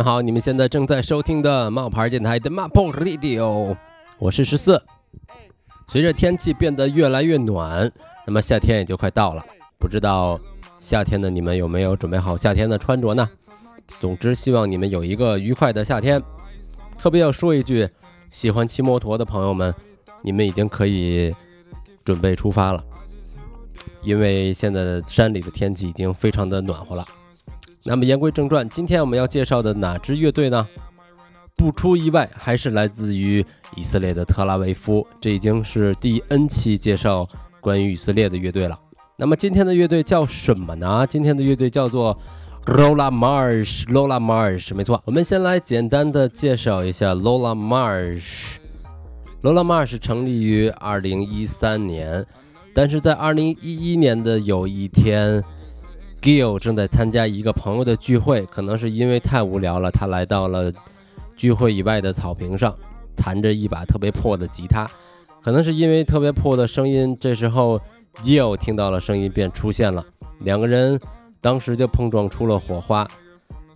[0.00, 3.76] 们好，你们现在正在收听的冒牌电台的 Maple Radio，
[4.18, 4.82] 我是十四。
[5.88, 7.92] 随着天气变得越来越暖，
[8.26, 9.44] 那么夏天也就快到了。
[9.78, 10.40] 不知道
[10.80, 13.28] 夏天的你们有没有准备好夏天的穿着呢？
[14.00, 16.22] 总之，希望你们有一个愉快的夏天。
[16.96, 17.86] 特别要说一句，
[18.30, 19.74] 喜欢骑摩托的朋友们，
[20.22, 21.36] 你们已经可以
[22.02, 22.82] 准备出发了，
[24.02, 27.06] 因为现在山里的天气已经非常的暖和了。
[27.82, 30.68] 那么言归正传，今天我们要介绍的哪支乐队呢？
[31.56, 35.06] 不出意外，还是来自于以色列的特拉维夫。
[35.20, 37.26] 这已经是第 N 期介绍
[37.60, 38.78] 关于以色列的乐队了。
[39.16, 41.06] 那么今天的乐队叫什么呢？
[41.08, 42.18] 今天的乐队叫做
[42.66, 43.84] Lola Marsh。
[43.86, 45.02] Lola Marsh，没错。
[45.06, 48.56] 我们先来简单的介绍一下 Lola Marsh。
[49.42, 52.26] Lola Marsh 成立于2013年，
[52.74, 55.42] 但是在2011年的有一天
[56.20, 60.72] Gill 正在参加一个朋友的聚会，可能是因为太无聊了，他来到了
[61.36, 62.76] 聚会以外的草坪上，
[63.16, 64.90] 弹着一把特别破的吉他。
[65.42, 67.80] 可能是因为特别破的声音，这时候。
[68.24, 70.04] Yo 听到了声音便出现了，
[70.40, 71.00] 两个人
[71.40, 73.08] 当时就碰撞出了火花，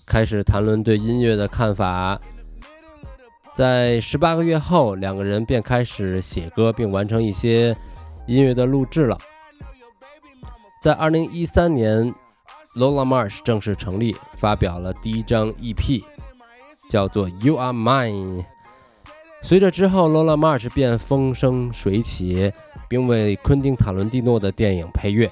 [0.04, 2.20] 开始谈论对音乐的看法。
[3.54, 7.74] 在十八个月后，两个人便开始写歌，并完成一些
[8.26, 9.16] 音乐的录制了。
[10.82, 12.12] 在二零一三年
[12.76, 16.02] ，Lola Marsh 正式成立，发表了第一张 EP，
[16.88, 18.42] 叫做《You Are Mine》。
[19.42, 22.52] 随着之后，Lola Marsh 便风生水起。
[22.86, 25.28] 并为昆汀·塔伦蒂诺的电影配乐。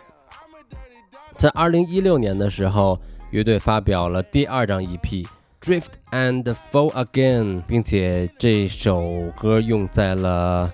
[1.37, 2.99] 在2016年的时候，
[3.31, 4.99] 乐队发表了第二张 EP
[5.61, 10.73] 《Drift and Fall Again》，并且这首歌用在了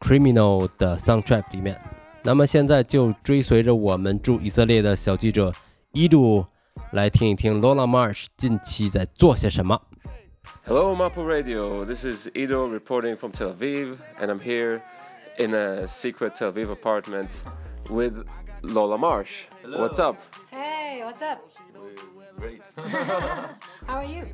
[0.08, 1.78] 《Criminal》的 soundtrack 里面。
[2.22, 5.52] 那么现在就追随着我们驻以色列的小记者
[5.91, 6.45] 伊杜
[6.91, 9.81] 来听一听 Lola Marsh 近期在做些什么。
[10.65, 11.85] Hello, Mapo Radio.
[11.85, 14.81] This is Ido reporting from Tel Aviv, and I'm here.
[15.37, 17.43] in a secret Tel Aviv apartment
[17.89, 18.27] with
[18.61, 19.43] Lola Marsh.
[19.61, 19.81] Hello.
[19.81, 20.17] What's up?
[20.51, 21.47] Hey, what's up?
[22.37, 22.61] Great.
[22.77, 24.25] How are you?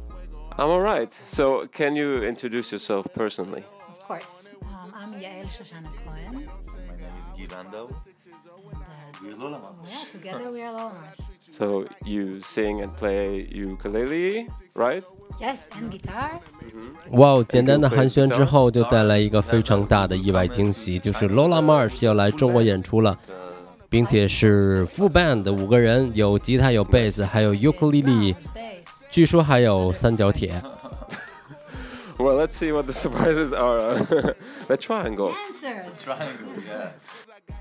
[0.57, 1.11] I'm all right.
[1.11, 3.63] So, can you introduce yourself personally?
[4.05, 4.51] Of course.
[4.63, 6.45] Um, I'm Yael Shoshana Cohen.
[6.87, 7.89] My name is Guy Landau.
[9.21, 9.89] We're Lola Marsh.
[9.89, 11.19] Yeah, together we are Lola Marsh.
[11.51, 15.03] So, you sing and play ukulele, right?
[15.39, 16.39] Yes, and guitar.
[17.11, 17.45] 哇哦！
[17.47, 23.17] 简单的寒暄之后，就带来一个非常大的意外惊喜，就是 Lola Marsh 要来中国演出了，
[23.89, 29.01] 并且是 full band 的五个人，有吉他、有贝斯，还有 ukulele， Bass.
[29.09, 30.61] 据说还有三角铁。
[32.17, 33.95] Well, let's see what the surprises are.
[34.67, 35.33] the triangle.
[35.61, 36.03] Dancers.
[36.03, 36.91] Triangle, yeah.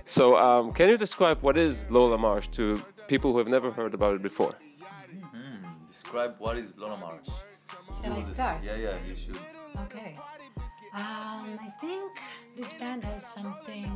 [0.06, 3.94] So, um, can you describe what is Lola Marsh to people who have never heard
[3.94, 4.54] about it before?
[5.32, 5.64] Hmm.
[5.88, 7.28] Describe what is Lola Marsh.
[8.02, 8.58] Shall I start?
[8.64, 9.38] Yeah, yeah, you should.
[9.86, 10.16] Okay.
[10.94, 12.10] Um, I think
[12.56, 13.90] this band has something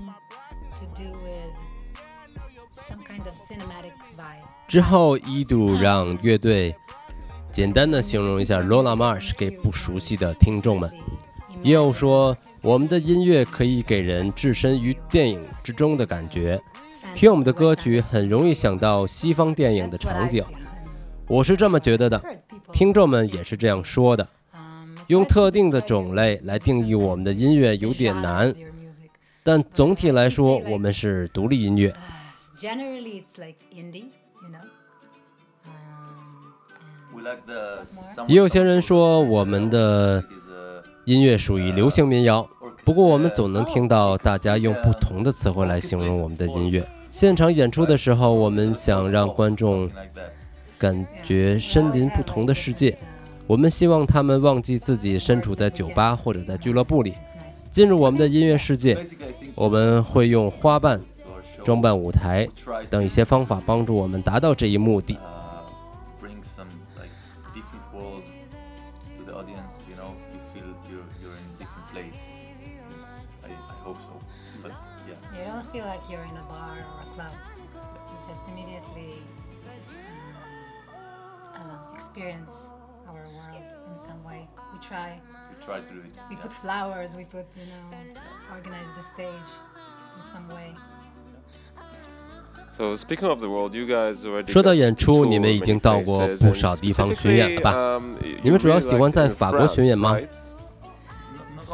[0.78, 1.52] to do with
[2.70, 4.44] some kind of cinematic vibe.
[4.68, 6.74] 之后，一度让乐队
[7.51, 10.89] 简单的形容一下 Lola Marsh 给不熟悉的听众们。
[11.61, 16.61] 也有说，我们的音乐可以给人置身于电影之中的感觉。
[17.13, 20.43] 听我们的歌曲，很容易想到西方电影的场景。
[21.27, 22.21] 我是这么觉得的，
[22.71, 24.25] 听众们也是这样说的。
[25.07, 28.53] 用特定的种类来定义我们的音乐有点难，
[29.43, 31.93] 但总体来说，我们是独立音乐。
[32.57, 33.57] Generally, it's like.
[38.27, 42.47] 也有些人说我们的 is uh, 音乐属于流行民谣，
[42.83, 46.87] 不过我们总能听到大家用不同的词汇来形容我们的音乐。
[47.11, 49.89] 现场演出的时候，我们想让观众
[50.77, 52.97] 感觉身临不同的世界。
[53.47, 57.15] 我们希望他们忘记自己身处在酒吧或者在俱乐部里，
[57.71, 58.95] 进入我们的音乐世界。
[59.55, 61.01] 我们会用花瓣、
[61.63, 62.47] 装扮舞台
[62.89, 65.17] 等一些方法帮助我们达到这一目的。
[75.08, 75.38] yeah.
[75.38, 77.32] You don't feel like you're in a bar or a club.
[78.08, 79.22] You just immediately
[79.66, 80.94] um,
[81.54, 82.70] I don't know, experience
[83.08, 84.48] our world in some way.
[84.72, 85.20] We try.
[85.50, 86.12] We try to do it.
[86.28, 86.42] We yeah.
[86.42, 87.16] put flowers.
[87.16, 88.20] We put you know,
[88.52, 89.50] organize the stage
[90.16, 90.74] in some way.
[92.76, 95.60] So, speaking of the world, you guys already 说到 got 演 to 出， tour 你们已
[95.60, 97.98] many 经到过 places, 不 and 少地方巡演了 specifically, 吧？
[98.00, 100.18] um, you 你们主要 really 喜欢 liked 在 in 法国巡演 France, 吗？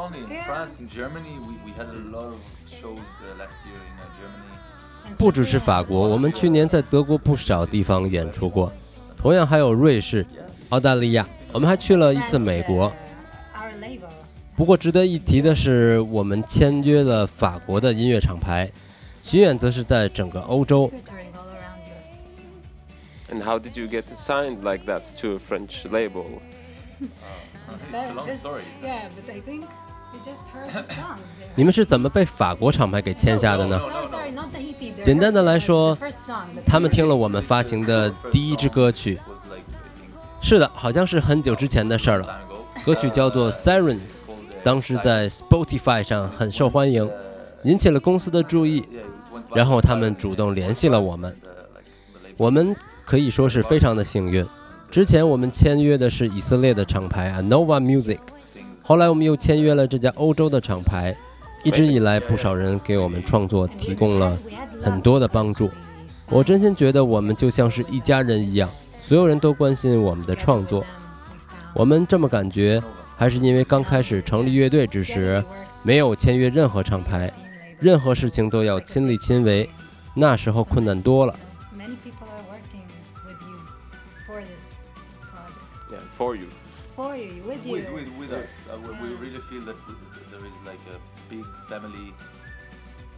[0.05, 3.75] only in France, in Germany, we, we had a lot of shows uh, last year
[3.75, 5.15] in uh, Germany.
[5.17, 8.71] 不只是法国，我们去年在德国不少地方演出过，
[9.15, 10.25] 同样还有瑞士、
[10.69, 12.89] 澳大利亚、我们还去了一次美国。
[12.89, 12.93] uh,
[13.55, 14.09] our label.
[14.55, 18.71] 不过值得一提的是，我们签约了法国的音乐厂牌，
[19.23, 20.91] 巡演则是在整个欧洲。
[23.29, 26.41] And how did you get signed like that to a French label?
[27.01, 28.63] It's a long story.
[28.81, 29.65] Yeah, but I think
[31.55, 33.79] 你们是怎么被法国厂牌给签下的呢？
[35.03, 35.97] 简单的来说
[36.65, 39.19] 他们听了我们发行的第一支歌曲。
[40.41, 42.39] 是的好像是很久之前的事儿了。
[42.85, 44.21] 歌曲叫做 sirens
[44.63, 47.09] 当时在 spotify 上很受欢迎
[47.63, 48.85] 引起了公司的注意
[49.55, 51.35] 然后他们主动联系了我们。
[52.37, 54.45] 我们可以说是非常的幸运。
[54.91, 58.19] 之前我们签约的是以色列的厂牌啊 nova music
[58.87, 61.17] 后来我们又签约了这家欧洲的厂牌。
[61.63, 64.37] 一直以来，不少人给我们创作提供了
[64.83, 65.67] 很多的帮助。
[66.29, 68.69] 我真心觉得我们就像是一家人一样，
[69.01, 70.85] 所有人都关心我们的创作。
[71.73, 72.79] 我们这么感觉，
[73.17, 75.43] 还是因为刚开始成立乐队之时，
[75.81, 77.33] 没有签约任何厂牌，
[77.79, 79.67] 任何事情都要亲力亲为，
[80.13, 81.33] 那时候困难多了。
[81.75, 82.85] Many people are working
[83.25, 83.57] with you
[84.27, 84.77] for this
[85.33, 85.91] project.
[85.91, 86.45] Yeah, for you.
[86.95, 87.81] For you, with you.
[88.29, 88.67] With, with, with us.
[88.73, 90.97] Uh, we, we really feel that th- th- there is like a
[91.29, 92.13] big family,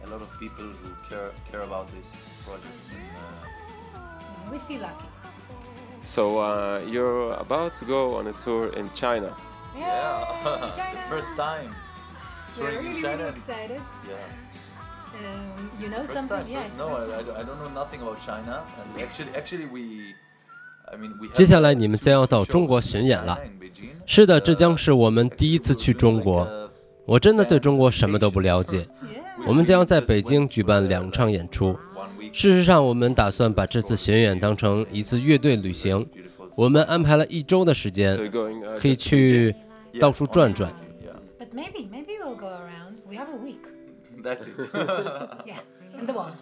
[0.04, 2.82] a lot of people who care care about this project.
[2.92, 5.06] And, uh, We feel lucky.
[6.04, 9.36] So uh, you're about to go on a tour in China.
[9.76, 11.04] yeah, China.
[11.08, 11.74] first time
[12.56, 13.16] We're touring really, in China.
[13.18, 13.82] really excited.
[14.08, 14.16] yeah,
[15.18, 16.38] Um, you know first something?
[16.38, 16.48] time.
[16.48, 17.26] Yeah, it's no, first I, I, time.
[17.26, 18.64] don't, I don't know nothing about China.
[18.80, 20.14] And actually, actually, we.
[21.32, 23.38] 接下来你们将要到中国巡演了。
[24.06, 26.46] 是的，这将是我们第一次去中国。
[27.04, 28.86] 我真的对中国什么都不了解。
[29.46, 31.78] 我们将在北京举办两场演出。
[32.32, 36.04] 事实上，我们打算把这次巡演当成一次乐队旅行。
[36.56, 38.18] 我们安排了一周的时间，
[38.80, 39.54] 可以去
[40.00, 40.72] 到处转转。
[41.38, 42.92] But maybe maybe we'll go around.
[43.08, 43.64] We have a week.
[44.22, 44.68] That's it.
[45.46, 45.60] Yeah,
[45.96, 46.34] and the world.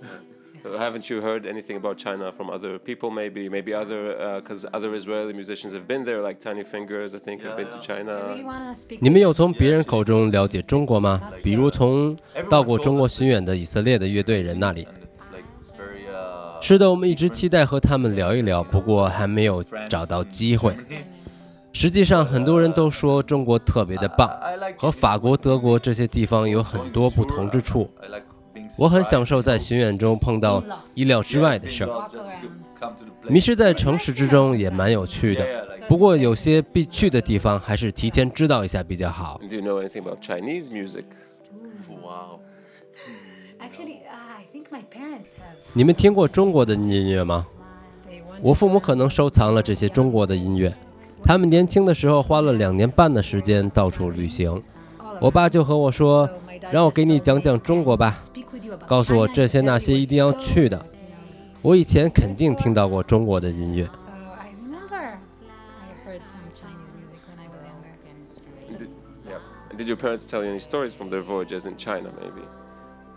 [0.78, 3.10] Haven't you heard anything about China from other people?
[3.10, 7.14] Maybe, maybe other, because other Israeli musicians have been there, like Tiny Fingers.
[7.14, 8.34] I think have been to China.
[9.00, 11.20] 你们有从别人口中了解中国吗？
[11.42, 12.16] 比如从
[12.50, 14.86] 到过中国巡演的以色列的乐队人那里。
[15.78, 20.74] Uh, 是的，我们一直期待和他们聊一聊，不过还没有找到机会。
[21.72, 24.28] 实际上，很多人都说中国特别的棒
[24.76, 27.90] 和法国、德国这些地方有很多不同之处。
[28.78, 30.62] 我很享受在巡演中碰到
[30.94, 31.90] 意料之外的事儿。
[33.28, 39.40] 迷失在城市之中也蛮有趣的不过有些必去的地方还是提前知道一下比较好。
[43.58, 47.46] Actually i think my parents have 你们听过中国的音乐吗？
[48.42, 50.72] 我父母可能收藏了这些中国的音乐。
[51.24, 54.62] 他们年轻的时候花了两年半的时间到处旅行。
[55.20, 58.14] 我爸就和我说 So my dad：“ 让我给你讲讲中国吧
[58.86, 60.96] 告诉我这些那些一定要去的 go, you know.
[61.62, 63.86] ”我以前肯定听到过中国的音乐.
[69.76, 72.10] Did, your parents tell you any stories from their voyages in China?
[72.18, 72.42] Maybe.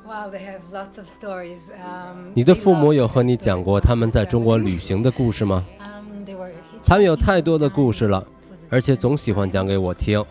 [0.06, 1.72] Wow, they have lots of stories.
[1.72, 6.26] Um, 你的父母有和你讲过他们在中国旅行的故事吗？Um,
[6.84, 8.24] 他们有太多的故事了
[8.70, 10.24] 而且总喜欢讲给我听。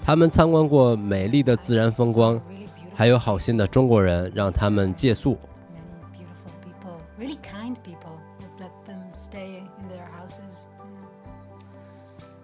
[0.00, 0.04] time.
[0.04, 5.36] 他们参观过美丽的自然风光 Saw，really beautiful 还有好心的中国人让他们借宿。
[5.74, 10.66] many beautiful people, really kind people that let them stay in their houses.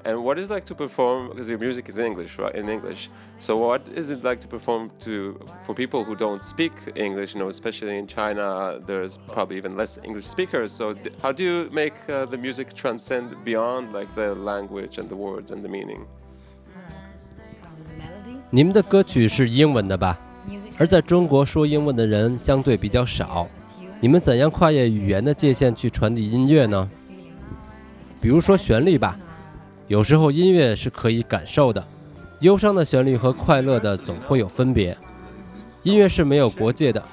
[0.05, 1.29] And what is it like to perform?
[1.29, 2.55] Because your music is in English, right?
[2.55, 3.09] In English.
[3.39, 7.35] So what is it like to perform to for people who don't speak English?
[7.35, 10.73] You know, especially in China, there's probably even less English speakers.
[10.73, 15.09] So d- how do you make uh, the music transcend beyond like the language and
[15.09, 16.05] the words and the meaning?
[18.50, 20.20] Um, 你们的歌曲是英文的吧？
[20.78, 23.48] 而在中国说英文的人相对比较少，
[24.00, 26.90] 你们怎样跨越语言的界限去传递音乐呢
[28.22, 29.20] 比如说旋律吧
[29.88, 31.86] 有时候音乐是可以感受的，
[32.40, 34.98] 忧伤的旋律和快乐的总会有分别。
[35.84, 37.04] 音乐是没有国界的，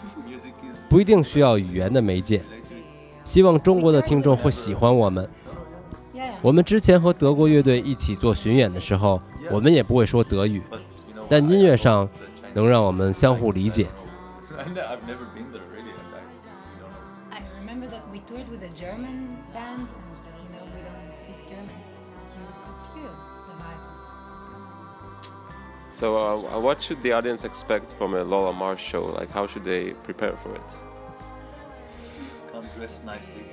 [0.88, 2.43] 不一定需要语言的媒介。
[3.25, 5.29] 希望中国的听众会喜欢我们。
[6.43, 10.61] 我们之前和德国乐队一起做巡演的时候，我们也不会说德语
[11.28, 12.09] 但音乐上
[12.52, 13.88] 能让我们相互理解。
[25.90, 29.04] So uh, what should the audience expect from a Lola Mars show?
[29.16, 30.75] Like how should they prepare for it?
[32.52, 33.45] Come dress nicely.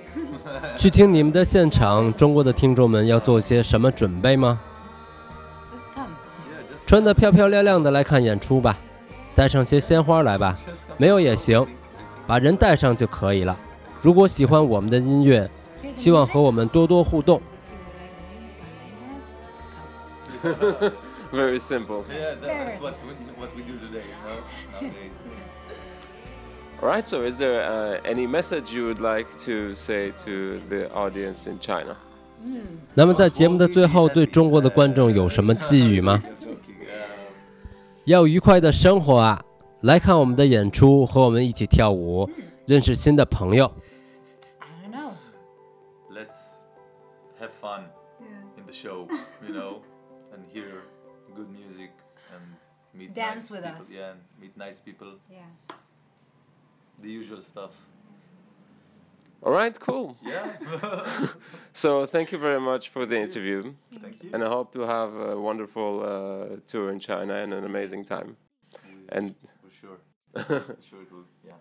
[0.76, 4.60] 去听你们的现场，中国的听众们要做些什么准备吗？
[6.92, 8.78] 穿得漂漂亮亮的来看演出吧，
[9.34, 10.54] 带上些鲜花来吧，
[10.98, 11.66] 没有也行，
[12.28, 13.58] 把人带上就可以了。
[14.02, 15.50] 如果喜欢我们的音乐，
[15.96, 17.42] 希望和我们多多互动。
[21.32, 22.04] Very simple.
[22.12, 25.24] Yeah, that's what we, what we do today, you know, nowadays.
[26.82, 27.08] All right.
[27.08, 31.58] So, is there uh, any message you would like to say to the audience in
[31.58, 31.96] China?
[32.94, 36.22] 那么在节目的最后，对中国的观众有什么寄语吗？
[38.01, 38.07] I'm joking.
[38.07, 39.45] Um, 要愉快的生活啊！
[39.81, 42.29] 来看我们的演出，和我们一起跳舞，
[42.67, 43.71] 认识新的朋友。
[44.61, 45.13] I don't know.
[46.17, 46.65] let's
[47.39, 47.85] have fun
[48.57, 49.07] in the show,
[49.47, 49.83] you know,
[50.33, 50.83] and hear
[51.35, 51.91] good music
[52.33, 52.57] and
[52.95, 53.79] meet Dance nice with people.
[53.79, 53.95] us.
[53.95, 55.19] Yeah, meet nice people.
[55.31, 55.77] Yeah.
[57.03, 57.73] The usual stuff.
[59.43, 59.79] All right.
[59.79, 60.17] Cool.
[60.25, 60.57] Yeah.
[61.73, 64.31] So, thank you very much for the interview, Thank you.
[64.33, 68.37] and I hope you have a wonderful uh, tour in China and an amazing time.
[69.11, 69.99] And For sure.
[70.33, 71.27] For sure it will.
[71.45, 71.53] Yeah.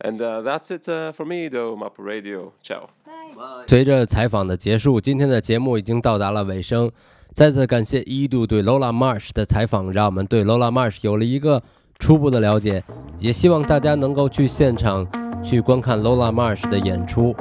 [0.00, 1.76] and uh, that's it uh, for me, though.
[1.76, 2.52] Mapo Radio.
[2.62, 2.90] Ciao.
[3.04, 3.34] Bye.
[3.34, 3.64] Bye.
[3.66, 6.90] 随着采访的结束，今天的节目已经到达了尾声。
[7.32, 11.60] 再次感谢一度对 Lola Marsh 的采访，让我们对 Lola Marsh 有了一个
[11.98, 12.84] 初步的了解。
[13.18, 15.04] 也希望大家能够去现场
[15.42, 17.34] 去观看 Lola Marsh 的演出。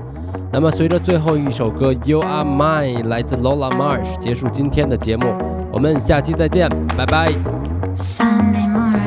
[0.51, 5.35] 那么，随着最后一首歌《You Are Mine》来自 Lola Marsh 结束今天的节目。
[5.71, 7.29] 我们下期再见，拜拜。
[7.95, 8.98] Sunday morning,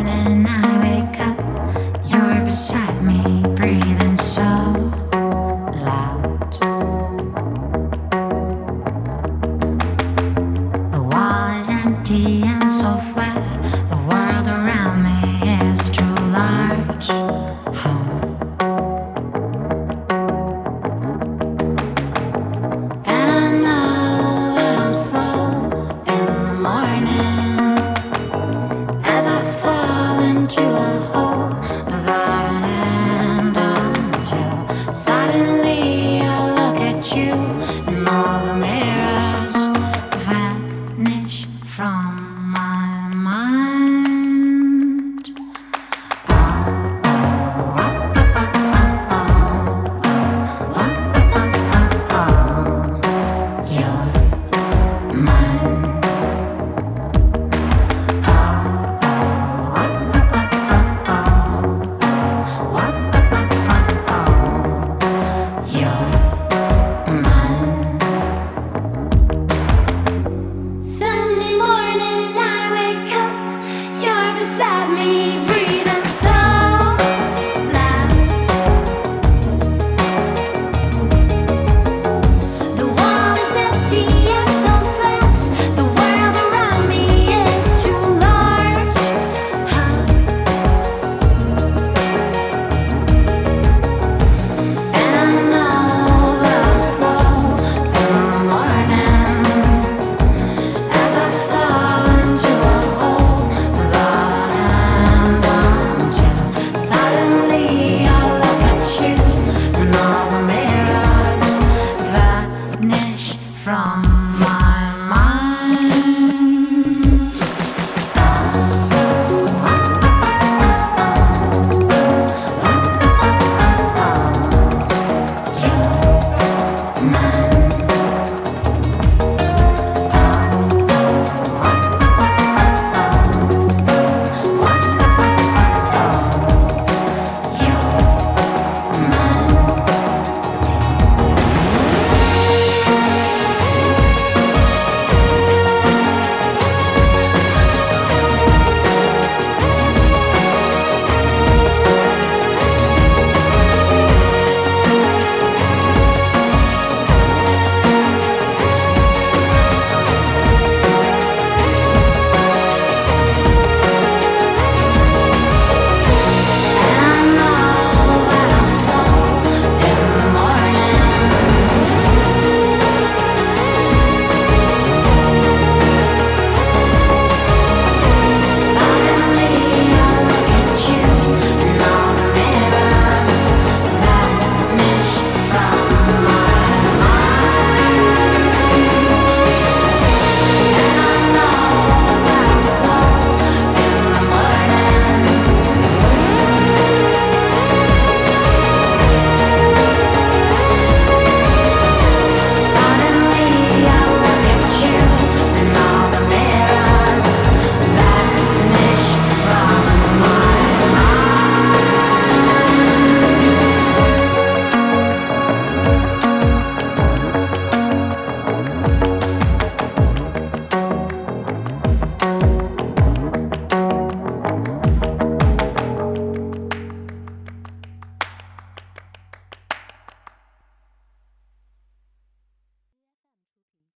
[113.64, 114.02] from
[114.40, 114.61] my